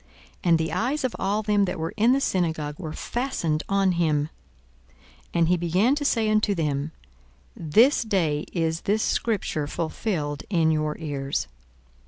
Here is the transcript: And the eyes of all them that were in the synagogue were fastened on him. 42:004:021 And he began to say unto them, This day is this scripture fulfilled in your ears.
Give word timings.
And 0.43 0.57
the 0.57 0.73
eyes 0.73 1.03
of 1.03 1.15
all 1.19 1.43
them 1.43 1.65
that 1.65 1.77
were 1.77 1.93
in 1.95 2.11
the 2.11 2.19
synagogue 2.19 2.79
were 2.79 2.91
fastened 2.91 3.61
on 3.69 3.91
him. 3.91 4.31
42:004:021 4.87 4.95
And 5.35 5.47
he 5.49 5.57
began 5.57 5.93
to 5.93 6.03
say 6.05 6.27
unto 6.27 6.55
them, 6.55 6.91
This 7.55 8.01
day 8.01 8.45
is 8.51 8.81
this 8.81 9.03
scripture 9.03 9.67
fulfilled 9.67 10.41
in 10.49 10.71
your 10.71 10.97
ears. 10.97 11.47